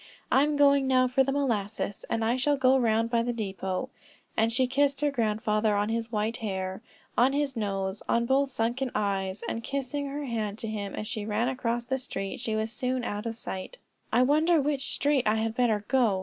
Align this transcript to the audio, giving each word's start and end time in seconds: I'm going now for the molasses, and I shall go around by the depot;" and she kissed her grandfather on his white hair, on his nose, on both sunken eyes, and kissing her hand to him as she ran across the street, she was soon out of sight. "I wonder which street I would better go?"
I'm 0.31 0.55
going 0.57 0.87
now 0.87 1.07
for 1.07 1.23
the 1.23 1.31
molasses, 1.31 2.05
and 2.09 2.25
I 2.25 2.35
shall 2.35 2.57
go 2.57 2.73
around 2.75 3.11
by 3.11 3.21
the 3.21 3.31
depot;" 3.31 3.91
and 4.35 4.51
she 4.51 4.65
kissed 4.65 5.01
her 5.01 5.11
grandfather 5.11 5.75
on 5.75 5.89
his 5.89 6.11
white 6.11 6.37
hair, 6.37 6.81
on 7.15 7.33
his 7.33 7.55
nose, 7.55 8.01
on 8.09 8.25
both 8.25 8.49
sunken 8.49 8.89
eyes, 8.95 9.43
and 9.47 9.63
kissing 9.63 10.07
her 10.07 10.25
hand 10.25 10.57
to 10.57 10.67
him 10.67 10.95
as 10.95 11.05
she 11.05 11.23
ran 11.23 11.49
across 11.49 11.85
the 11.85 11.99
street, 11.99 12.39
she 12.39 12.55
was 12.55 12.71
soon 12.71 13.03
out 13.03 13.27
of 13.27 13.35
sight. 13.35 13.77
"I 14.11 14.23
wonder 14.23 14.59
which 14.59 14.91
street 14.91 15.27
I 15.27 15.43
would 15.43 15.53
better 15.53 15.85
go?" 15.87 16.19